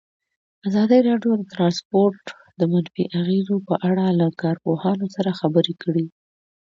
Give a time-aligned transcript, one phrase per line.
[0.67, 2.23] ازادي راډیو د ترانسپورټ
[2.59, 6.05] د منفي اغېزو په اړه له کارپوهانو سره خبرې کړي.